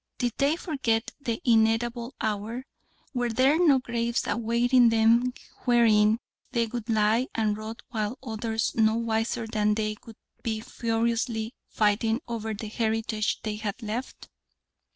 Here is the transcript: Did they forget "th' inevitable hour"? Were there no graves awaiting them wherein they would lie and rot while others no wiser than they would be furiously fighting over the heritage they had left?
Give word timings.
Did 0.17 0.33
they 0.39 0.55
forget 0.55 1.11
"th' 1.23 1.39
inevitable 1.45 2.15
hour"? 2.19 2.65
Were 3.13 3.29
there 3.29 3.59
no 3.63 3.77
graves 3.77 4.25
awaiting 4.25 4.89
them 4.89 5.31
wherein 5.65 6.17
they 6.53 6.65
would 6.65 6.89
lie 6.89 7.27
and 7.35 7.55
rot 7.55 7.83
while 7.91 8.17
others 8.23 8.73
no 8.73 8.95
wiser 8.95 9.45
than 9.45 9.75
they 9.75 9.97
would 10.07 10.17
be 10.41 10.59
furiously 10.59 11.53
fighting 11.67 12.19
over 12.27 12.55
the 12.55 12.65
heritage 12.67 13.43
they 13.43 13.57
had 13.57 13.83
left? 13.83 14.27